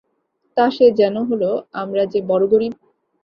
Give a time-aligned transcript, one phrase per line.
[0.57, 1.43] তা সে যেন হল,
[1.73, 2.73] আমরা যে বড়ো গরিব।